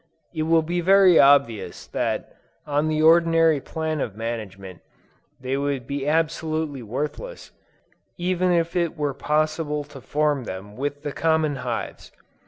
It 0.33 0.41
will 0.49 0.63
be 0.63 0.81
very 0.81 1.19
obvious 1.19 1.85
that 1.85 2.33
on 2.65 2.87
the 2.87 3.03
ordinary 3.03 3.59
plan 3.61 4.01
of 4.01 4.15
management, 4.17 4.81
they 5.39 5.57
would 5.57 5.85
be 5.85 6.07
absolutely 6.07 6.81
worthless, 6.81 7.51
even 8.17 8.51
if 8.51 8.75
it 8.75 8.97
were 8.97 9.13
possible 9.13 9.83
to 9.83 10.01
form 10.01 10.45
them 10.45 10.75
with 10.75 11.03
the 11.03 11.11
common 11.11 11.57
hives. 11.57 12.11